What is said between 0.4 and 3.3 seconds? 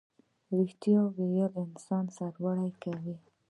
ریښتیا ویل انسان سرلوړی کوي